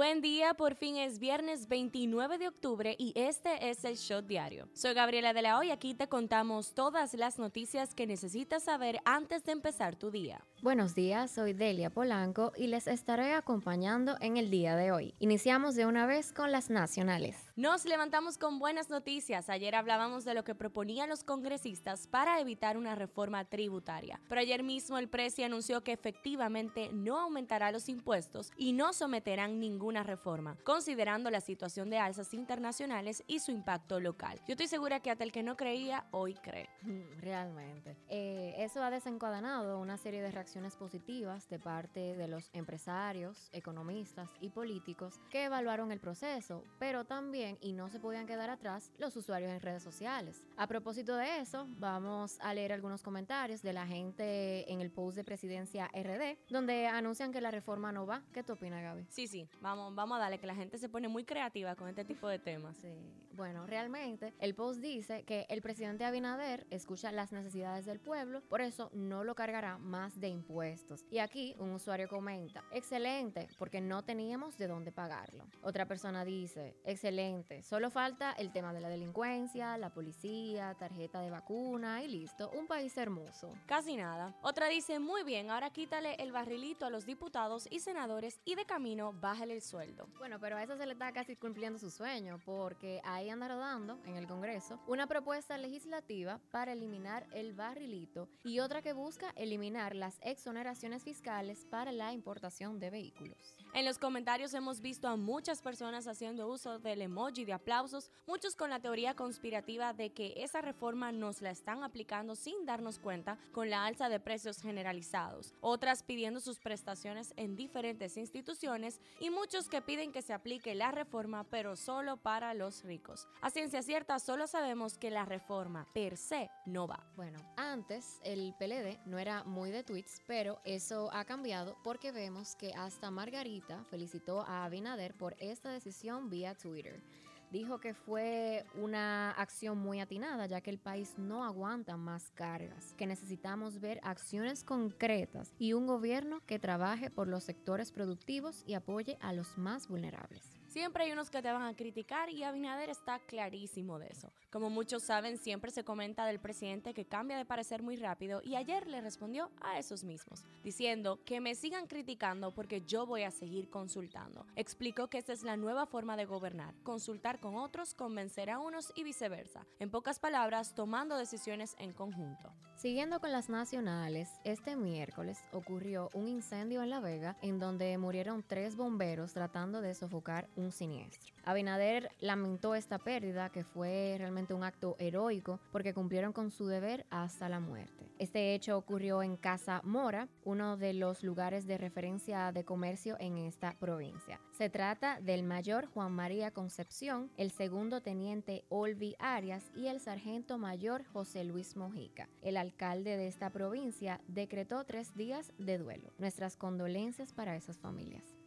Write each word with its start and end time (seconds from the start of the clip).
Buen 0.00 0.22
día, 0.22 0.54
por 0.54 0.76
fin 0.76 0.96
es 0.96 1.18
viernes 1.18 1.68
29 1.68 2.38
de 2.38 2.48
octubre 2.48 2.96
y 2.98 3.12
este 3.14 3.68
es 3.68 3.84
el 3.84 3.96
Shot 3.96 4.26
Diario. 4.26 4.66
Soy 4.72 4.94
Gabriela 4.94 5.34
de 5.34 5.42
la 5.42 5.58
Hoy 5.58 5.70
aquí 5.70 5.92
te 5.92 6.08
contamos 6.08 6.72
todas 6.72 7.12
las 7.12 7.38
noticias 7.38 7.94
que 7.94 8.06
necesitas 8.06 8.62
saber 8.62 9.00
antes 9.04 9.44
de 9.44 9.52
empezar 9.52 9.96
tu 9.96 10.10
día. 10.10 10.42
Buenos 10.62 10.94
días, 10.94 11.30
soy 11.30 11.54
Delia 11.54 11.88
Polanco 11.88 12.52
y 12.54 12.66
les 12.66 12.86
estaré 12.86 13.32
acompañando 13.32 14.18
en 14.20 14.36
el 14.36 14.50
día 14.50 14.76
de 14.76 14.92
hoy. 14.92 15.14
Iniciamos 15.18 15.74
de 15.74 15.86
una 15.86 16.04
vez 16.04 16.34
con 16.34 16.52
las 16.52 16.68
nacionales. 16.68 17.50
Nos 17.56 17.86
levantamos 17.86 18.36
con 18.36 18.58
buenas 18.58 18.90
noticias. 18.90 19.48
Ayer 19.48 19.74
hablábamos 19.74 20.26
de 20.26 20.34
lo 20.34 20.44
que 20.44 20.54
proponían 20.54 21.08
los 21.08 21.24
congresistas 21.24 22.06
para 22.06 22.40
evitar 22.40 22.76
una 22.76 22.94
reforma 22.94 23.46
tributaria. 23.46 24.20
Pero 24.28 24.42
ayer 24.42 24.62
mismo 24.62 24.98
el 24.98 25.08
precio 25.08 25.46
anunció 25.46 25.82
que 25.82 25.92
efectivamente 25.92 26.90
no 26.92 27.18
aumentará 27.18 27.72
los 27.72 27.88
impuestos 27.88 28.50
y 28.58 28.74
no 28.74 28.92
someterán 28.92 29.60
ninguna 29.60 30.02
reforma, 30.02 30.58
considerando 30.62 31.30
la 31.30 31.40
situación 31.40 31.88
de 31.88 31.96
alzas 31.96 32.34
internacionales 32.34 33.24
y 33.26 33.38
su 33.38 33.50
impacto 33.50 33.98
local. 33.98 34.38
Yo 34.46 34.52
estoy 34.52 34.66
segura 34.66 35.00
que 35.00 35.10
hasta 35.10 35.24
el 35.24 35.32
que 35.32 35.42
no 35.42 35.56
creía, 35.56 36.06
hoy 36.10 36.34
cree. 36.34 36.68
Realmente. 37.18 37.96
Eh, 38.08 38.56
eso 38.58 38.82
ha 38.82 38.90
desencadenado 38.90 39.78
una 39.78 39.96
serie 39.96 40.20
de 40.20 40.30
reacciones 40.30 40.49
positivas 40.78 41.48
de 41.48 41.60
parte 41.60 42.16
de 42.16 42.26
los 42.26 42.50
empresarios, 42.52 43.48
economistas 43.52 44.28
y 44.40 44.48
políticos 44.48 45.20
que 45.30 45.44
evaluaron 45.44 45.92
el 45.92 46.00
proceso, 46.00 46.64
pero 46.78 47.04
también, 47.04 47.56
y 47.60 47.72
no 47.72 47.88
se 47.88 48.00
podían 48.00 48.26
quedar 48.26 48.50
atrás, 48.50 48.90
los 48.98 49.14
usuarios 49.14 49.52
en 49.52 49.60
redes 49.60 49.82
sociales. 49.82 50.42
A 50.56 50.66
propósito 50.66 51.14
de 51.16 51.38
eso, 51.38 51.68
vamos 51.78 52.38
a 52.40 52.52
leer 52.52 52.72
algunos 52.72 53.02
comentarios 53.02 53.62
de 53.62 53.72
la 53.72 53.86
gente 53.86 54.70
en 54.70 54.80
el 54.80 54.90
post 54.90 55.16
de 55.16 55.24
Presidencia 55.24 55.88
RD, 55.94 56.38
donde 56.48 56.88
anuncian 56.88 57.32
que 57.32 57.40
la 57.40 57.52
reforma 57.52 57.92
no 57.92 58.06
va. 58.06 58.22
¿Qué 58.32 58.42
tú 58.42 58.54
opinas, 58.54 58.82
Gaby? 58.82 59.06
Sí, 59.08 59.28
sí, 59.28 59.48
vamos, 59.60 59.94
vamos 59.94 60.16
a 60.16 60.20
darle 60.22 60.38
que 60.38 60.48
la 60.48 60.56
gente 60.56 60.78
se 60.78 60.88
pone 60.88 61.06
muy 61.06 61.24
creativa 61.24 61.76
con 61.76 61.88
este 61.88 62.04
tipo 62.04 62.26
de 62.28 62.40
temas. 62.40 62.76
Sí, 62.78 62.88
bueno, 63.32 63.66
realmente 63.66 64.34
el 64.38 64.54
post 64.54 64.80
dice 64.80 65.22
que 65.22 65.46
el 65.48 65.62
presidente 65.62 66.04
Abinader 66.04 66.66
escucha 66.70 67.12
las 67.12 67.32
necesidades 67.32 67.86
del 67.86 68.00
pueblo, 68.00 68.42
por 68.48 68.60
eso 68.60 68.90
no 68.92 69.24
lo 69.24 69.34
cargará 69.34 69.78
más 69.78 70.18
de 70.20 70.28
impuestos. 70.40 71.04
Y 71.10 71.18
aquí 71.18 71.54
un 71.58 71.72
usuario 71.72 72.08
comenta, 72.08 72.64
excelente, 72.72 73.48
porque 73.58 73.80
no 73.80 74.02
teníamos 74.02 74.56
de 74.56 74.66
dónde 74.66 74.92
pagarlo. 74.92 75.44
Otra 75.62 75.86
persona 75.86 76.24
dice, 76.24 76.74
excelente, 76.84 77.62
solo 77.62 77.90
falta 77.90 78.32
el 78.32 78.52
tema 78.52 78.72
de 78.72 78.80
la 78.80 78.88
delincuencia, 78.88 79.76
la 79.76 79.90
policía, 79.90 80.74
tarjeta 80.78 81.20
de 81.20 81.30
vacuna 81.30 82.02
y 82.02 82.08
listo, 82.08 82.50
un 82.50 82.66
país 82.66 82.96
hermoso. 82.96 83.52
Casi 83.66 83.96
nada. 83.96 84.34
Otra 84.42 84.68
dice, 84.68 84.98
muy 84.98 85.22
bien, 85.24 85.50
ahora 85.50 85.70
quítale 85.70 86.14
el 86.14 86.32
barrilito 86.32 86.86
a 86.86 86.90
los 86.90 87.06
diputados 87.06 87.68
y 87.70 87.80
senadores 87.80 88.40
y 88.44 88.54
de 88.54 88.64
camino 88.64 89.12
bájale 89.12 89.54
el 89.54 89.62
sueldo. 89.62 90.08
Bueno, 90.18 90.38
pero 90.40 90.56
a 90.56 90.62
eso 90.62 90.76
se 90.76 90.86
le 90.86 90.92
está 90.92 91.12
casi 91.12 91.36
cumpliendo 91.36 91.78
su 91.78 91.90
sueño, 91.90 92.40
porque 92.44 93.00
ahí 93.04 93.28
anda 93.28 93.48
rodando 93.48 93.98
en 94.04 94.16
el 94.16 94.26
Congreso 94.26 94.80
una 94.86 95.06
propuesta 95.06 95.58
legislativa 95.58 96.40
para 96.50 96.72
eliminar 96.72 97.26
el 97.32 97.52
barrilito 97.52 98.28
y 98.44 98.60
otra 98.60 98.82
que 98.82 98.92
busca 98.92 99.30
eliminar 99.36 99.94
las 99.94 100.18
exoneraciones 100.30 101.04
fiscales 101.04 101.66
para 101.70 101.92
la 101.92 102.12
importación 102.12 102.78
de 102.78 102.90
vehículos. 102.90 103.56
En 103.72 103.84
los 103.84 103.98
comentarios 103.98 104.52
hemos 104.54 104.80
visto 104.80 105.06
a 105.06 105.16
muchas 105.16 105.62
personas 105.62 106.06
haciendo 106.06 106.48
uso 106.48 106.78
del 106.78 107.02
emoji 107.02 107.44
de 107.44 107.52
aplausos, 107.52 108.10
muchos 108.26 108.56
con 108.56 108.70
la 108.70 108.80
teoría 108.80 109.14
conspirativa 109.14 109.92
de 109.92 110.10
que 110.10 110.34
esa 110.38 110.60
reforma 110.60 111.12
nos 111.12 111.40
la 111.40 111.50
están 111.50 111.84
aplicando 111.84 112.34
sin 112.34 112.66
darnos 112.66 112.98
cuenta 112.98 113.38
con 113.52 113.70
la 113.70 113.86
alza 113.86 114.08
de 114.08 114.18
precios 114.18 114.60
generalizados, 114.60 115.54
otras 115.60 116.02
pidiendo 116.02 116.40
sus 116.40 116.58
prestaciones 116.58 117.32
en 117.36 117.56
diferentes 117.56 118.16
instituciones 118.16 119.00
y 119.20 119.30
muchos 119.30 119.68
que 119.68 119.82
piden 119.82 120.12
que 120.12 120.22
se 120.22 120.32
aplique 120.32 120.74
la 120.74 120.90
reforma 120.90 121.44
pero 121.44 121.76
solo 121.76 122.16
para 122.16 122.54
los 122.54 122.82
ricos. 122.84 123.28
A 123.40 123.50
ciencia 123.50 123.82
cierta 123.82 124.18
solo 124.18 124.46
sabemos 124.46 124.98
que 124.98 125.10
la 125.10 125.24
reforma 125.24 125.86
per 125.92 126.16
se 126.16 126.50
no 126.66 126.86
va. 126.86 127.06
Bueno, 127.16 127.38
antes 127.56 128.20
el 128.24 128.54
PLD 128.58 128.98
no 129.06 129.18
era 129.18 129.44
muy 129.44 129.70
de 129.70 129.84
tweets 129.84 130.19
pero 130.26 130.60
eso 130.64 131.10
ha 131.12 131.24
cambiado 131.24 131.76
porque 131.82 132.12
vemos 132.12 132.56
que 132.56 132.72
hasta 132.74 133.10
Margarita 133.10 133.84
felicitó 133.90 134.42
a 134.42 134.64
Abinader 134.64 135.14
por 135.14 135.36
esta 135.38 135.70
decisión 135.70 136.30
vía 136.30 136.54
Twitter. 136.54 137.02
Dijo 137.50 137.80
que 137.80 137.94
fue 137.94 138.64
una 138.76 139.32
acción 139.32 139.76
muy 139.76 139.98
atinada 139.98 140.46
ya 140.46 140.60
que 140.60 140.70
el 140.70 140.78
país 140.78 141.14
no 141.18 141.44
aguanta 141.44 141.96
más 141.96 142.30
cargas, 142.30 142.94
que 142.94 143.08
necesitamos 143.08 143.80
ver 143.80 143.98
acciones 144.04 144.62
concretas 144.62 145.52
y 145.58 145.72
un 145.72 145.88
gobierno 145.88 146.42
que 146.46 146.60
trabaje 146.60 147.10
por 147.10 147.26
los 147.26 147.42
sectores 147.42 147.90
productivos 147.90 148.62
y 148.66 148.74
apoye 148.74 149.18
a 149.20 149.32
los 149.32 149.58
más 149.58 149.88
vulnerables. 149.88 150.59
Siempre 150.70 151.02
hay 151.02 151.10
unos 151.10 151.30
que 151.30 151.42
te 151.42 151.50
van 151.50 151.64
a 151.64 151.74
criticar 151.74 152.30
y 152.30 152.44
Abinader 152.44 152.90
está 152.90 153.18
clarísimo 153.18 153.98
de 153.98 154.06
eso. 154.06 154.30
Como 154.52 154.70
muchos 154.70 155.02
saben, 155.02 155.36
siempre 155.36 155.72
se 155.72 155.82
comenta 155.82 156.24
del 156.24 156.38
presidente 156.38 156.94
que 156.94 157.06
cambia 157.06 157.36
de 157.36 157.44
parecer 157.44 157.82
muy 157.82 157.96
rápido 157.96 158.40
y 158.44 158.54
ayer 158.54 158.86
le 158.86 159.00
respondió 159.00 159.50
a 159.60 159.80
esos 159.80 160.04
mismos, 160.04 160.44
diciendo 160.62 161.18
que 161.24 161.40
me 161.40 161.56
sigan 161.56 161.88
criticando 161.88 162.54
porque 162.54 162.82
yo 162.82 163.04
voy 163.04 163.24
a 163.24 163.32
seguir 163.32 163.68
consultando. 163.68 164.46
Explicó 164.54 165.08
que 165.08 165.18
esta 165.18 165.32
es 165.32 165.42
la 165.42 165.56
nueva 165.56 165.86
forma 165.86 166.16
de 166.16 166.26
gobernar, 166.26 166.72
consultar 166.84 167.40
con 167.40 167.56
otros, 167.56 167.92
convencer 167.92 168.48
a 168.48 168.60
unos 168.60 168.92
y 168.94 169.02
viceversa. 169.02 169.66
En 169.80 169.90
pocas 169.90 170.20
palabras, 170.20 170.76
tomando 170.76 171.16
decisiones 171.16 171.74
en 171.80 171.92
conjunto. 171.92 172.54
Siguiendo 172.76 173.20
con 173.20 173.30
las 173.30 173.50
nacionales, 173.50 174.30
este 174.42 174.74
miércoles 174.74 175.44
ocurrió 175.52 176.08
un 176.14 176.28
incendio 176.28 176.82
en 176.82 176.88
La 176.88 177.00
Vega 177.00 177.36
en 177.42 177.58
donde 177.58 177.98
murieron 177.98 178.42
tres 178.42 178.74
bomberos 178.74 179.34
tratando 179.34 179.82
de 179.82 179.94
sofocar 179.94 180.48
siniestro. 180.70 181.34
Abinader 181.44 182.10
lamentó 182.20 182.74
esta 182.74 182.98
pérdida, 182.98 183.50
que 183.50 183.64
fue 183.64 184.14
realmente 184.18 184.54
un 184.54 184.62
acto 184.62 184.96
heroico, 184.98 185.58
porque 185.72 185.94
cumplieron 185.94 186.32
con 186.32 186.50
su 186.50 186.66
deber 186.66 187.06
hasta 187.10 187.48
la 187.48 187.60
muerte. 187.60 188.10
Este 188.18 188.54
hecho 188.54 188.76
ocurrió 188.76 189.22
en 189.22 189.36
Casa 189.36 189.80
Mora, 189.82 190.28
uno 190.44 190.76
de 190.76 190.92
los 190.92 191.24
lugares 191.24 191.66
de 191.66 191.78
referencia 191.78 192.52
de 192.52 192.64
comercio 192.64 193.16
en 193.18 193.38
esta 193.38 193.72
provincia. 193.78 194.40
Se 194.52 194.68
trata 194.68 195.20
del 195.20 195.42
mayor 195.42 195.86
Juan 195.86 196.12
María 196.12 196.50
Concepción, 196.50 197.30
el 197.36 197.50
segundo 197.50 198.02
teniente 198.02 198.64
Olvi 198.68 199.16
Arias 199.18 199.70
y 199.74 199.86
el 199.86 200.00
sargento 200.00 200.58
mayor 200.58 201.04
José 201.06 201.44
Luis 201.44 201.76
Mojica. 201.76 202.28
El 202.42 202.58
alcalde 202.58 203.16
de 203.16 203.26
esta 203.26 203.50
provincia 203.50 204.20
decretó 204.28 204.84
tres 204.84 205.14
días 205.14 205.52
de 205.58 205.78
duelo. 205.78 206.12
Nuestras 206.18 206.56
condolencias 206.56 207.32
para 207.32 207.56
esas 207.56 207.78
familias. 207.78 208.39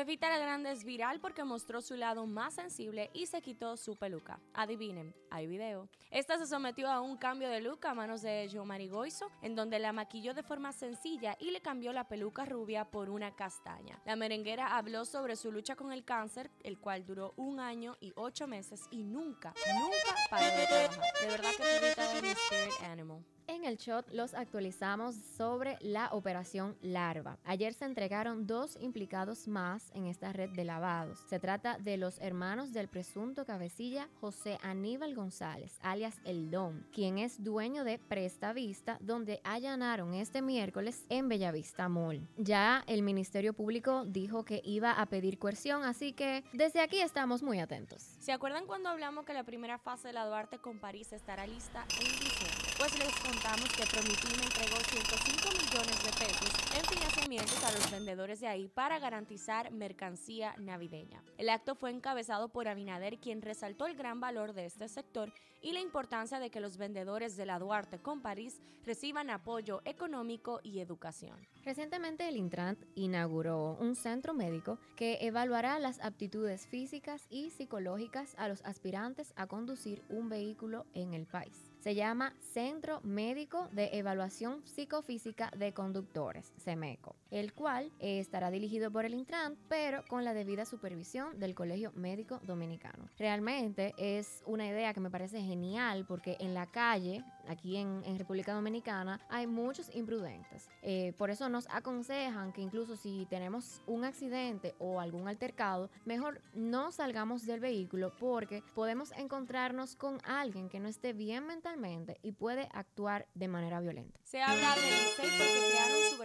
Fefita 0.00 0.30
la 0.30 0.38
Grande 0.38 0.72
es 0.72 0.82
viral 0.82 1.20
porque 1.20 1.44
mostró 1.44 1.82
su 1.82 1.94
lado 1.94 2.24
más 2.24 2.54
sensible 2.54 3.10
y 3.12 3.26
se 3.26 3.42
quitó 3.42 3.76
su 3.76 3.96
peluca. 3.96 4.40
Adivinen, 4.54 5.14
hay 5.28 5.46
video. 5.46 5.90
Esta 6.10 6.38
se 6.38 6.46
sometió 6.46 6.90
a 6.90 7.02
un 7.02 7.18
cambio 7.18 7.50
de 7.50 7.60
look 7.60 7.86
a 7.86 7.92
manos 7.92 8.22
de 8.22 8.48
Joe 8.50 8.64
Marigoiso, 8.64 9.30
en 9.42 9.54
donde 9.54 9.78
la 9.78 9.92
maquilló 9.92 10.32
de 10.32 10.42
forma 10.42 10.72
sencilla 10.72 11.36
y 11.38 11.50
le 11.50 11.60
cambió 11.60 11.92
la 11.92 12.08
peluca 12.08 12.46
rubia 12.46 12.86
por 12.86 13.10
una 13.10 13.36
castaña. 13.36 14.00
La 14.06 14.16
merenguera 14.16 14.78
habló 14.78 15.04
sobre 15.04 15.36
su 15.36 15.52
lucha 15.52 15.76
con 15.76 15.92
el 15.92 16.02
cáncer, 16.02 16.50
el 16.64 16.78
cual 16.78 17.04
duró 17.04 17.34
un 17.36 17.60
año 17.60 17.98
y 18.00 18.14
ocho 18.16 18.46
meses 18.46 18.80
y 18.90 19.02
nunca, 19.02 19.52
nunca 19.78 20.16
paró 20.30 20.46
de 20.46 20.66
trabajar. 20.66 21.12
De 21.20 21.26
verdad 21.26 21.50
que 21.58 21.62
Fefita 21.62 22.14
es 22.14 22.22
mi 22.22 22.28
spirit 22.30 22.90
animal. 22.90 23.22
En 23.50 23.64
el 23.64 23.78
shot 23.78 24.08
los 24.12 24.32
actualizamos 24.34 25.16
sobre 25.16 25.76
la 25.80 26.10
operación 26.12 26.76
Larva. 26.82 27.36
Ayer 27.44 27.74
se 27.74 27.84
entregaron 27.84 28.46
dos 28.46 28.76
implicados 28.80 29.48
más 29.48 29.90
en 29.92 30.06
esta 30.06 30.32
red 30.32 30.50
de 30.50 30.64
lavados. 30.64 31.18
Se 31.28 31.40
trata 31.40 31.76
de 31.76 31.96
los 31.96 32.20
hermanos 32.20 32.72
del 32.72 32.86
presunto 32.86 33.44
cabecilla 33.44 34.08
José 34.20 34.60
Aníbal 34.62 35.16
González, 35.16 35.80
alias 35.82 36.20
El 36.24 36.52
Don, 36.52 36.86
quien 36.92 37.18
es 37.18 37.42
dueño 37.42 37.82
de 37.82 37.98
Presta 37.98 38.52
Vista, 38.52 38.98
donde 39.00 39.40
allanaron 39.42 40.14
este 40.14 40.42
miércoles 40.42 41.04
en 41.08 41.28
Bellavista 41.28 41.88
Mall. 41.88 42.28
Ya 42.36 42.84
el 42.86 43.02
Ministerio 43.02 43.52
Público 43.52 44.04
dijo 44.04 44.44
que 44.44 44.62
iba 44.64 44.92
a 44.92 45.06
pedir 45.06 45.40
coerción, 45.40 45.82
así 45.82 46.12
que 46.12 46.44
desde 46.52 46.82
aquí 46.82 47.00
estamos 47.00 47.42
muy 47.42 47.58
atentos. 47.58 48.00
¿Se 48.20 48.30
acuerdan 48.30 48.66
cuando 48.66 48.90
hablamos 48.90 49.24
que 49.24 49.34
la 49.34 49.42
primera 49.42 49.76
fase 49.78 50.06
de 50.06 50.14
la 50.14 50.24
Duarte 50.24 50.58
con 50.58 50.78
París 50.78 51.12
estará 51.12 51.48
lista 51.48 51.84
en 51.98 52.06
diciembre? 52.06 52.69
Pues 52.80 52.98
les 52.98 53.14
contamos 53.20 53.68
que 53.76 53.84
Promitima 53.84 54.42
entregó 54.42 54.78
105 54.80 55.50
millones 55.50 56.02
de 56.02 56.12
pesos 56.12 56.78
en 56.78 56.84
financiamientos 56.86 57.62
a 57.62 57.72
los 57.72 57.90
vendedores 57.90 58.40
de 58.40 58.46
ahí 58.46 58.68
para 58.68 58.98
garantizar 58.98 59.70
mercancía 59.70 60.54
navideña. 60.56 61.22
El 61.36 61.50
acto 61.50 61.74
fue 61.74 61.90
encabezado 61.90 62.48
por 62.48 62.68
Abinader, 62.68 63.18
quien 63.18 63.42
resaltó 63.42 63.86
el 63.86 63.96
gran 63.96 64.18
valor 64.18 64.54
de 64.54 64.64
este 64.64 64.88
sector 64.88 65.30
y 65.60 65.72
la 65.72 65.80
importancia 65.80 66.38
de 66.38 66.48
que 66.48 66.60
los 66.60 66.78
vendedores 66.78 67.36
de 67.36 67.44
la 67.44 67.58
Duarte 67.58 67.98
con 67.98 68.22
París 68.22 68.62
reciban 68.86 69.28
apoyo 69.28 69.82
económico 69.84 70.60
y 70.62 70.80
educación. 70.80 71.36
Recientemente 71.62 72.26
el 72.26 72.38
Intrant 72.38 72.82
inauguró 72.94 73.76
un 73.78 73.94
centro 73.94 74.32
médico 74.32 74.78
que 74.96 75.18
evaluará 75.20 75.78
las 75.80 76.00
aptitudes 76.00 76.66
físicas 76.66 77.26
y 77.28 77.50
psicológicas 77.50 78.34
a 78.38 78.48
los 78.48 78.64
aspirantes 78.64 79.34
a 79.36 79.46
conducir 79.46 80.02
un 80.08 80.30
vehículo 80.30 80.86
en 80.94 81.12
el 81.12 81.26
país. 81.26 81.69
Se 81.80 81.94
llama 81.94 82.34
Centro 82.52 83.00
Médico 83.04 83.70
de 83.72 83.88
Evaluación 83.94 84.60
Psicofísica 84.66 85.50
de 85.56 85.72
Conductores, 85.72 86.52
CEMECO, 86.58 87.16
el 87.30 87.54
cual 87.54 87.90
estará 87.98 88.50
dirigido 88.50 88.90
por 88.90 89.06
el 89.06 89.14
Intran, 89.14 89.56
pero 89.70 90.04
con 90.06 90.22
la 90.22 90.34
debida 90.34 90.66
supervisión 90.66 91.40
del 91.40 91.54
Colegio 91.54 91.90
Médico 91.94 92.38
Dominicano. 92.42 93.08
Realmente 93.18 93.94
es 93.96 94.42
una 94.44 94.66
idea 94.66 94.92
que 94.92 95.00
me 95.00 95.10
parece 95.10 95.40
genial 95.40 96.04
porque 96.06 96.36
en 96.40 96.52
la 96.52 96.66
calle, 96.66 97.24
aquí 97.48 97.78
en, 97.78 98.18
República 98.18 98.52
Dominicana, 98.52 99.18
hay 99.30 99.46
muchos 99.46 99.90
imprudentes. 99.94 100.68
Eh, 100.82 101.14
por 101.16 101.30
eso 101.30 101.48
nos 101.48 101.66
aconsejan 101.70 102.52
que 102.52 102.60
incluso 102.60 102.94
si 102.94 103.26
tenemos 103.30 103.80
un 103.86 104.04
accidente 104.04 104.74
o 104.78 105.00
algún 105.00 105.28
altercado, 105.28 105.88
mejor 106.04 106.42
no 106.52 106.92
salgamos 106.92 107.46
del 107.46 107.60
vehículo 107.60 108.12
porque 108.18 108.62
podemos 108.74 109.12
encontrarnos 109.12 109.96
con 109.96 110.18
alguien 110.24 110.68
que 110.68 110.78
no 110.78 110.88
esté 110.88 111.14
bien 111.14 111.46
mentalmente 111.70 112.18
y 112.22 112.32
puede 112.32 112.68
actuar 112.72 113.28
de 113.34 113.48
manera 113.48 113.80
violenta. 113.80 114.18
Se 114.24 114.42
habla 114.42 114.74
del 114.74 114.84
Licey 114.84 115.30
porque 115.38 115.59
crearon 115.59 115.59
su 115.59 115.59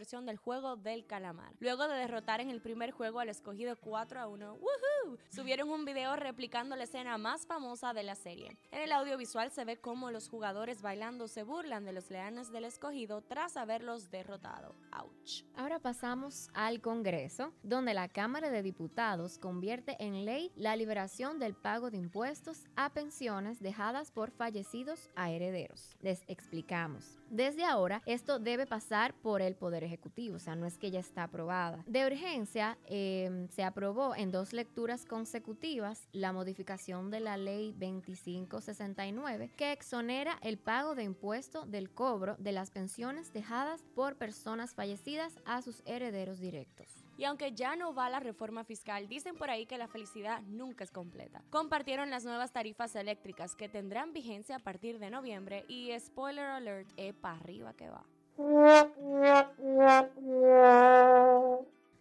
versión 0.06 0.28
del 0.28 0.38
juego 0.38 0.76
del 0.76 1.08
calamar. 1.08 1.56
Luego 1.60 1.88
de 1.88 1.96
derrotar 1.96 2.40
en 2.40 2.52
el 2.52 2.62
primer 2.62 2.92
juego 2.92 3.22
al 3.22 3.30
escogido 3.30 3.76
4 3.76 4.20
a 4.20 4.28
1, 4.28 4.54
¡woohoo! 4.54 5.18
subieron 5.32 5.68
un 5.70 5.84
video 5.84 6.16
replicando 6.16 6.76
la 6.76 6.84
escena 6.84 7.18
más 7.18 7.48
famosa 7.48 7.92
de 7.92 8.04
la 8.04 8.14
serie. 8.14 8.56
En 8.70 8.84
el 8.84 8.92
audiovisual 8.92 9.50
se 9.50 9.66
ve 9.66 9.78
cómo 9.78 10.12
los 10.12 10.30
jugadores 10.30 10.84
bailando 10.84 11.28
se 11.28 11.42
burlan 11.42 11.86
de 11.86 11.94
los 11.94 12.12
leones 12.12 12.52
del 12.52 12.66
escogido 12.66 13.22
tras 13.22 13.58
haberlos 13.58 14.12
derrotado. 14.12 14.76
¡Auch! 14.92 15.44
Ahora 15.56 15.80
pasamos 15.80 16.50
al 16.54 16.82
Congreso, 16.82 17.52
donde 17.64 17.96
la 17.96 18.08
Cámara 18.08 18.52
de 18.52 18.62
Diputados 18.62 19.40
convierte 19.40 19.96
en 19.98 20.24
ley 20.24 20.52
la 20.56 20.76
liberación 20.76 21.40
del 21.40 21.56
pago 21.56 21.90
de 21.90 21.98
impuestos 21.98 22.66
a 22.76 22.94
pensiones 22.94 23.60
dejadas 23.60 24.12
por 24.12 24.30
fallecidos 24.30 25.10
a 25.16 25.32
herederos. 25.32 25.98
Les 26.02 26.24
explicamos. 26.28 27.18
Desde 27.30 27.64
ahora, 27.66 28.02
esto 28.06 28.40
debe 28.40 28.66
pasar 28.66 29.14
por 29.14 29.42
el 29.42 29.56
Poder 29.56 29.84
Ejecutivo, 29.84 30.36
o 30.36 30.40
sea, 30.40 30.56
no 30.56 30.66
es 30.66 30.78
que 30.78 30.92
ya 30.92 31.00
está 31.00 31.24
aprobada. 31.24 31.84
De 31.88 32.06
urgencia, 32.06 32.78
em, 32.86 33.48
se 33.50 33.64
aprobó 33.64 34.16
en 34.16 34.32
dos 34.32 34.54
lecturas 34.54 35.06
consecutivas 35.06 36.08
la 36.12 36.34
modificación 36.34 37.10
de 37.12 37.20
la 37.20 37.38
Ley 37.38 37.72
2569, 37.74 39.52
que 39.56 39.72
exonera 39.72 40.38
el 40.42 40.58
pago 40.58 40.96
de 40.96 41.04
impuesto 41.04 41.66
del 41.66 41.90
cobro 41.90 42.36
de 42.38 42.52
las 42.52 42.72
pensiones 42.72 43.34
dejadas 43.34 43.84
por 43.96 44.16
personas 44.16 44.76
fallecidas 44.76 45.40
a 45.46 45.62
sus 45.62 45.82
herederos 45.86 46.40
directos. 46.40 47.05
Y 47.18 47.24
aunque 47.24 47.54
ya 47.54 47.76
no 47.76 47.94
va 47.94 48.10
la 48.10 48.20
reforma 48.20 48.64
fiscal, 48.64 49.08
dicen 49.08 49.36
por 49.36 49.50
ahí 49.50 49.66
que 49.66 49.78
la 49.78 49.88
felicidad 49.88 50.42
nunca 50.44 50.84
es 50.84 50.92
completa. 50.92 51.42
Compartieron 51.50 52.10
las 52.10 52.26
nuevas 52.26 52.52
tarifas 52.52 52.96
eléctricas 52.96 53.56
que 53.56 53.70
tendrán 53.70 54.14
vigencia 54.14 54.58
a 54.58 54.60
partir 54.60 55.00
de 55.00 55.10
noviembre 55.10 55.66
y 55.68 55.98
spoiler 56.00 56.46
alert, 56.46 56.90
es 56.98 57.14
para 57.14 57.38
arriba 57.38 57.74
que 57.74 57.90
va. 57.90 58.06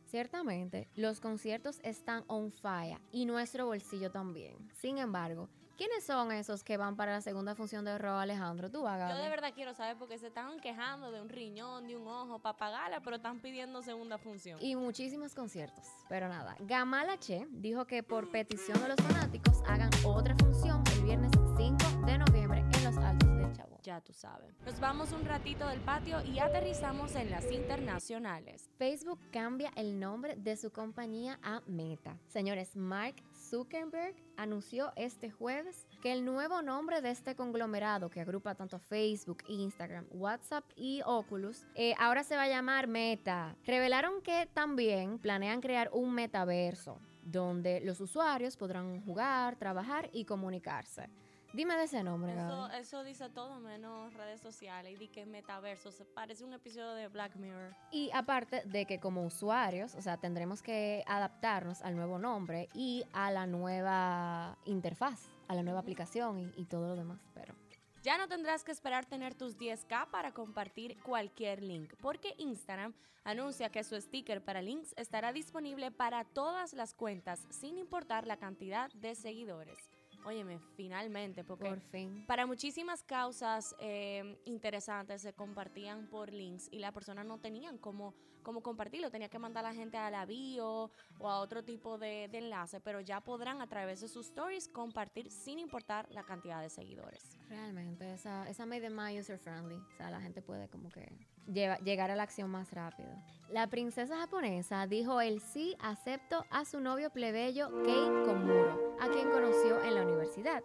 Ciertamente, 0.07 0.89
los 0.95 1.21
conciertos 1.21 1.81
están 1.83 2.25
on 2.27 2.53
fire 2.53 3.01
y 3.13 3.27
nuestro 3.27 3.67
bolsillo 3.67 4.11
también. 4.11 4.57
Sin 4.75 4.99
embargo, 4.99 5.49
¿Quiénes 5.77 6.05
son 6.05 6.31
esos 6.31 6.63
que 6.63 6.77
van 6.77 6.95
para 6.95 7.13
la 7.13 7.21
segunda 7.21 7.57
función 7.57 7.85
de 7.85 7.99
Robo 7.99 8.19
Alejandro? 8.19 8.71
Tú, 8.71 8.83
Yo 8.85 9.17
de 9.17 9.29
verdad 9.29 9.53
quiero 9.53 9.75
saber 9.75 9.97
porque 9.97 10.19
se 10.19 10.29
están 10.29 10.61
quejando 10.61 11.11
de 11.11 11.21
un 11.21 11.29
riñón, 11.29 11.89
de 11.89 11.97
un 11.97 12.07
ojo 12.07 12.39
para 12.39 12.57
pagarla, 12.57 13.01
pero 13.01 13.17
están 13.17 13.41
pidiendo 13.41 13.83
segunda 13.83 14.17
función. 14.17 14.63
Y 14.63 14.77
muchísimos 14.77 15.35
conciertos. 15.35 15.85
Pero 16.09 16.29
nada, 16.29 16.55
Gamal 16.61 17.19
Che 17.19 17.49
dijo 17.51 17.87
que 17.87 18.05
por 18.05 18.31
petición 18.31 18.81
de 18.81 18.89
los 18.89 18.97
fanáticos 18.97 19.63
hagan 19.67 19.91
otra 20.05 20.37
función 20.37 20.85
el 20.93 21.03
viernes 21.03 21.33
5 21.57 22.07
de 22.07 22.19
noviembre 22.19 22.61
en 22.61 22.85
los 22.85 22.97
Altos 22.97 23.37
del 23.37 23.53
Chavo. 23.53 23.81
Ya 23.83 24.01
tú 24.01 24.13
sabes. 24.13 24.55
Nos 24.65 24.79
vamos 24.79 25.11
un 25.13 25.25
ratito 25.25 25.67
del 25.67 25.81
patio 25.81 26.23
y 26.23 26.39
aterrizamos 26.39 27.17
en 27.17 27.31
las 27.31 27.51
internacionales. 27.51 28.71
Facebook 28.79 29.19
cambia 29.33 29.73
el 29.75 29.99
nombre 29.99 30.37
de 30.37 30.57
su 30.57 30.71
compañía 30.71 31.39
a 31.43 31.63
Meta. 31.67 32.17
Señores, 32.29 32.77
Mark 32.77 33.17
Zuckerberg 33.55 34.17
anunció 34.37 34.93
este 34.97 35.31
jueves 35.31 35.87
que 36.03 36.13
el 36.13 36.25
nuevo 36.25 36.61
nombre 36.61 37.01
de 37.01 37.11
este 37.11 37.37
conglomerado 37.37 38.11
que 38.11 38.21
agrupa 38.21 38.57
tanto 38.57 38.81
Facebook, 38.81 39.45
Instagram, 39.47 40.07
WhatsApp 40.11 40.65
y 40.75 41.03
Oculus 41.07 41.65
eh, 41.77 41.95
ahora 42.01 42.25
se 42.25 42.35
va 42.35 42.43
a 42.43 42.49
llamar 42.49 42.89
Meta. 42.89 43.55
Revelaron 43.65 44.23
que 44.23 44.49
también 44.53 45.21
planean 45.21 45.61
crear 45.61 45.89
un 45.93 46.13
metaverso 46.13 46.99
donde 47.23 47.81
los 47.81 48.01
usuarios 48.01 48.57
podrán 48.57 49.01
jugar, 49.05 49.55
trabajar 49.55 50.11
y 50.13 50.25
comunicarse. 50.25 51.09
Dime 51.55 51.77
de 51.77 51.85
ese 51.85 52.03
nombre, 52.03 52.33
eso, 52.33 52.69
eso, 52.73 53.05
dice 53.05 53.31
todo 53.31 53.61
menos 53.61 54.13
redes 54.15 54.41
sociales 54.41 54.93
y 54.93 54.97
di 54.97 55.07
que 55.07 55.25
metaverso. 55.25 55.93
Se 55.93 56.05
parece 56.05 56.43
un 56.43 56.53
episodio 56.53 56.95
de 56.95 57.07
Black 57.07 57.37
Mirror. 57.37 57.73
Y 57.93 58.11
aparte 58.13 58.63
de 58.65 58.87
que 58.87 58.99
como 58.99 59.25
usuarios, 59.25 59.95
o 59.95 60.03
sea, 60.03 60.17
tendremos 60.17 60.63
que 60.63 61.05
adaptarnos 61.07 61.81
al 61.83 61.95
nuevo 61.95 62.19
nombre 62.19 62.69
y 62.75 63.05
a 63.13 63.31
la 63.31 63.47
nueva 63.47 64.59
interfaz, 64.65 65.29
a 65.47 65.55
la 65.55 65.63
nueva 65.63 65.79
aplicación 65.79 66.41
y, 66.41 66.53
y 66.57 66.65
todo 66.65 66.89
lo 66.89 66.97
demás, 66.97 67.21
pero... 67.35 67.55
Ya 68.03 68.19
no 68.19 68.27
tendrás 68.27 68.65
que 68.65 68.73
esperar 68.73 69.07
tener 69.07 69.37
tus 69.37 69.57
10K 69.57 70.11
para 70.11 70.33
compartir 70.33 71.01
cualquier 71.03 71.63
link, 71.63 71.95
porque 72.03 72.35
Instagram 72.37 72.95
anuncia 73.23 73.71
que 73.71 73.85
su 73.85 73.99
sticker 74.01 74.43
para 74.45 74.61
links 74.61 74.93
estará 74.97 75.33
disponible 75.33 75.93
para 75.93 76.25
todas 76.25 76.73
las 76.73 76.95
cuentas, 76.95 77.47
sin 77.49 77.79
importar 77.79 78.27
la 78.27 78.39
cantidad 78.39 78.93
de 78.95 79.15
seguidores. 79.15 79.79
Óyeme, 80.25 80.59
finalmente, 80.77 81.45
porque 81.45 81.69
por 81.69 81.81
fin. 81.81 82.25
para 82.27 82.47
muchísimas 82.47 83.03
causas 83.03 83.75
eh, 83.79 84.39
interesantes 84.45 85.23
se 85.23 85.33
compartían 85.33 86.07
por 86.07 86.33
links 86.33 86.69
y 86.71 86.79
las 86.79 86.93
personas 86.93 87.27
no 87.27 87.39
tenían 87.39 87.77
cómo, 87.79 88.15
cómo 88.45 88.63
compartirlo, 88.63 89.11
tenía 89.11 89.29
que 89.29 89.41
mandar 89.41 89.65
a 89.65 89.71
la 89.71 89.75
gente 89.75 89.97
a 89.97 90.09
la 90.11 90.25
bio 90.25 90.93
o 91.19 91.29
a 91.29 91.41
otro 91.41 91.65
tipo 91.65 91.99
de, 91.99 92.29
de 92.29 92.39
enlace, 92.39 92.79
pero 92.79 93.01
ya 93.01 93.21
podrán 93.21 93.61
a 93.61 93.67
través 93.67 94.01
de 94.01 94.09
sus 94.09 94.27
stories 94.27 94.69
compartir 94.69 95.33
sin 95.33 95.59
importar 95.59 96.09
la 96.11 96.23
cantidad 96.23 96.61
de 96.61 96.71
seguidores. 96.71 97.37
Realmente, 97.49 98.15
esa, 98.15 98.49
esa 98.49 98.67
made 98.67 98.89
más 98.91 99.13
user 99.13 99.39
friendly, 99.39 99.75
o 99.77 99.97
sea, 99.97 100.11
la 100.11 100.21
gente 100.21 100.43
puede 100.43 100.69
como 100.69 100.91
que 100.91 101.11
llegar 101.47 102.11
a 102.11 102.17
la 102.17 102.23
acción 102.23 102.51
más 102.51 102.73
rápido. 102.73 103.11
La 103.51 103.67
princesa 103.67 104.17
japonesa 104.19 104.87
dijo 104.87 105.21
el 105.21 105.41
sí 105.41 105.77
acepto 105.81 106.45
a 106.51 106.65
su 106.65 106.81
novio 106.81 107.11
plebeyo 107.11 107.71
Kei 107.83 108.09
Komuro, 108.25 108.97
a 109.01 109.09
quien 109.09 109.31
conoció 109.31 109.83
en 109.83 109.95
la 109.95 110.03
universidad. 110.03 110.63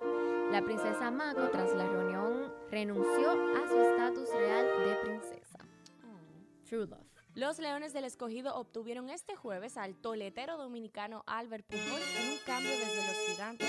La 0.52 0.62
princesa 0.64 1.12
Mako, 1.12 1.50
tras 1.50 1.74
la 1.76 1.86
reunión, 1.86 2.52
renunció 2.72 3.32
a 3.32 3.68
su 3.68 3.80
estatus 3.80 4.30
real 4.34 4.66
de 4.86 4.96
princesa. 5.04 5.60
Oh. 6.04 6.66
True 6.68 6.88
love. 6.88 7.09
Los 7.36 7.60
Leones 7.60 7.94
del 7.94 8.06
Escogido 8.06 8.56
obtuvieron 8.56 9.10
este 9.10 9.36
jueves 9.36 9.78
al 9.78 9.96
toletero 9.96 10.58
dominicano 10.58 11.24
Albert 11.28 11.66
Pujols 11.68 12.20
en 12.20 12.32
un 12.32 12.38
cambio 12.46 12.72
desde 12.72 13.08
los 13.08 13.18
gigantes 13.28 13.68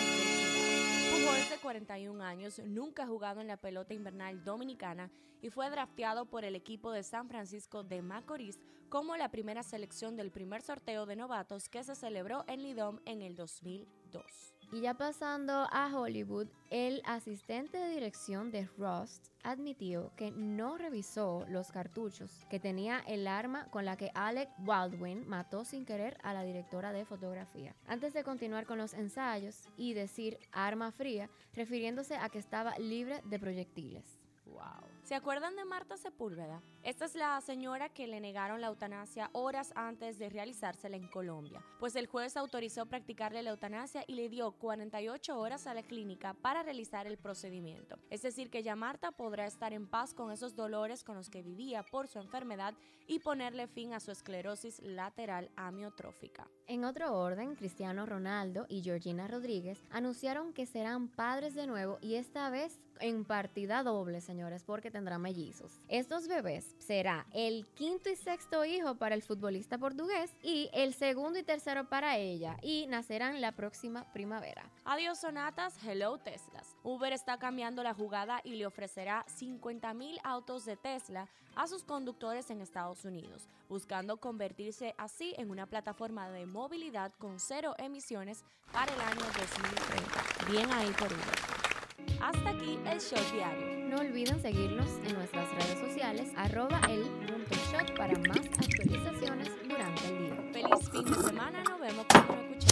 Pujols, 1.10 1.50
de 1.50 1.58
41 1.58 2.24
años, 2.24 2.58
nunca 2.60 3.02
ha 3.02 3.06
jugado 3.06 3.40
en 3.40 3.46
la 3.46 3.58
pelota 3.58 3.92
invernal 3.92 4.42
dominicana 4.44 5.10
y 5.42 5.50
fue 5.50 5.68
drafteado 5.68 6.24
por 6.24 6.44
el 6.44 6.54
equipo 6.54 6.90
de 6.90 7.02
San 7.02 7.28
Francisco 7.28 7.82
de 7.84 8.00
Macorís 8.00 8.58
como 8.88 9.16
la 9.16 9.30
primera 9.30 9.62
selección 9.62 10.16
del 10.16 10.30
primer 10.30 10.62
sorteo 10.62 11.04
de 11.06 11.16
novatos 11.16 11.68
que 11.68 11.84
se 11.84 11.94
celebró 11.94 12.44
en 12.48 12.62
Lidom 12.62 13.00
en 13.04 13.22
el 13.22 13.36
2002. 13.36 14.59
Y 14.72 14.82
ya 14.82 14.94
pasando 14.94 15.66
a 15.72 15.90
Hollywood, 15.92 16.46
el 16.70 17.02
asistente 17.04 17.76
de 17.76 17.88
dirección 17.88 18.52
de 18.52 18.68
Rust 18.78 19.26
admitió 19.42 20.12
que 20.16 20.30
no 20.30 20.78
revisó 20.78 21.44
los 21.48 21.72
cartuchos 21.72 22.46
que 22.48 22.60
tenía 22.60 23.00
el 23.08 23.26
arma 23.26 23.66
con 23.70 23.84
la 23.84 23.96
que 23.96 24.12
Alec 24.14 24.48
Baldwin 24.58 25.28
mató 25.28 25.64
sin 25.64 25.84
querer 25.84 26.18
a 26.22 26.32
la 26.34 26.44
directora 26.44 26.92
de 26.92 27.04
fotografía. 27.04 27.74
Antes 27.88 28.14
de 28.14 28.22
continuar 28.22 28.64
con 28.64 28.78
los 28.78 28.94
ensayos 28.94 29.68
y 29.76 29.94
decir 29.94 30.38
arma 30.52 30.92
fría, 30.92 31.28
refiriéndose 31.52 32.14
a 32.14 32.28
que 32.28 32.38
estaba 32.38 32.78
libre 32.78 33.22
de 33.24 33.40
proyectiles. 33.40 34.20
Wow. 34.46 34.99
¿Se 35.10 35.16
acuerdan 35.16 35.56
de 35.56 35.64
Marta 35.64 35.96
Sepúlveda? 35.96 36.62
Esta 36.84 37.04
es 37.04 37.16
la 37.16 37.40
señora 37.40 37.88
que 37.88 38.06
le 38.06 38.20
negaron 38.20 38.60
la 38.60 38.68
eutanasia 38.68 39.28
horas 39.32 39.72
antes 39.74 40.20
de 40.20 40.28
realizársela 40.28 40.96
en 40.96 41.08
Colombia, 41.08 41.64
pues 41.80 41.96
el 41.96 42.06
juez 42.06 42.36
autorizó 42.36 42.86
practicarle 42.86 43.42
la 43.42 43.50
eutanasia 43.50 44.04
y 44.06 44.14
le 44.14 44.28
dio 44.28 44.52
48 44.52 45.36
horas 45.36 45.66
a 45.66 45.74
la 45.74 45.82
clínica 45.82 46.34
para 46.34 46.62
realizar 46.62 47.08
el 47.08 47.18
procedimiento. 47.18 47.98
Es 48.08 48.22
decir, 48.22 48.50
que 48.50 48.62
ya 48.62 48.76
Marta 48.76 49.10
podrá 49.10 49.46
estar 49.46 49.72
en 49.72 49.88
paz 49.88 50.14
con 50.14 50.30
esos 50.30 50.54
dolores 50.54 51.02
con 51.02 51.16
los 51.16 51.28
que 51.28 51.42
vivía 51.42 51.82
por 51.82 52.06
su 52.06 52.20
enfermedad 52.20 52.74
y 53.08 53.18
ponerle 53.18 53.66
fin 53.66 53.92
a 53.92 53.98
su 53.98 54.12
esclerosis 54.12 54.80
lateral 54.80 55.50
amiotrófica. 55.56 56.48
En 56.68 56.84
otro 56.84 57.18
orden, 57.18 57.56
Cristiano 57.56 58.06
Ronaldo 58.06 58.66
y 58.68 58.82
Georgina 58.82 59.26
Rodríguez 59.26 59.82
anunciaron 59.90 60.52
que 60.52 60.66
serán 60.66 61.08
padres 61.08 61.56
de 61.56 61.66
nuevo 61.66 61.98
y 62.00 62.14
esta 62.14 62.48
vez 62.48 62.78
en 63.00 63.24
partida 63.24 63.82
doble, 63.82 64.20
señores, 64.20 64.62
porque 64.62 64.90
tendrá 65.00 65.16
mellizos. 65.16 65.80
Estos 65.88 66.28
bebés 66.28 66.76
será 66.78 67.26
el 67.32 67.66
quinto 67.68 68.10
y 68.10 68.16
sexto 68.16 68.66
hijo 68.66 68.96
para 68.96 69.14
el 69.14 69.22
futbolista 69.22 69.78
portugués 69.78 70.30
y 70.42 70.68
el 70.74 70.92
segundo 70.92 71.38
y 71.38 71.42
tercero 71.42 71.88
para 71.88 72.18
ella 72.18 72.58
y 72.60 72.86
nacerán 72.86 73.40
la 73.40 73.52
próxima 73.52 74.04
primavera. 74.12 74.70
Adiós 74.84 75.18
sonatas, 75.18 75.74
hello 75.82 76.18
Teslas. 76.18 76.76
Uber 76.82 77.14
está 77.14 77.38
cambiando 77.38 77.82
la 77.82 77.94
jugada 77.94 78.42
y 78.44 78.56
le 78.56 78.66
ofrecerá 78.66 79.24
50 79.26 79.94
mil 79.94 80.18
autos 80.22 80.66
de 80.66 80.76
Tesla 80.76 81.26
a 81.56 81.66
sus 81.66 81.82
conductores 81.82 82.50
en 82.50 82.60
Estados 82.60 83.06
Unidos, 83.06 83.48
buscando 83.70 84.18
convertirse 84.18 84.94
así 84.98 85.34
en 85.38 85.50
una 85.50 85.64
plataforma 85.64 86.28
de 86.28 86.44
movilidad 86.44 87.10
con 87.18 87.40
cero 87.40 87.74
emisiones 87.78 88.44
para 88.70 88.92
el 88.92 89.00
año 89.00 89.24
2030. 89.24 90.52
Bien 90.52 90.70
ahí 90.72 90.90
por 90.90 91.06
Uber. 91.10 92.20
Hasta 92.20 92.50
aquí 92.50 92.78
el 92.84 93.00
show 93.00 93.18
diario 93.32 93.79
no 93.90 93.96
olviden 93.96 94.40
seguirnos 94.40 94.88
en 95.04 95.14
nuestras 95.14 95.50
redes 95.52 95.80
sociales 95.80 96.28
arroba 96.36 96.80
el 96.88 97.02
punto 97.26 97.56
shot 97.72 97.96
para 97.96 98.16
más 98.20 98.38
actualizaciones 98.38 99.50
durante 99.68 100.06
el 100.06 100.18
día. 100.18 100.36
Feliz 100.52 100.90
fin 100.90 101.04
de 101.04 101.14
semana, 101.28 101.64
nos 101.64 101.80
vemos 101.80 102.06
pronto. 102.06 102.69